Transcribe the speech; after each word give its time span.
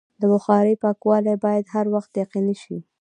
د 0.19 0.21
بخارۍ 0.31 0.75
پاکوالی 0.83 1.35
باید 1.45 1.65
هر 1.73 1.85
وخت 1.95 2.11
یقیني 2.23 2.55
شي. 2.63 2.77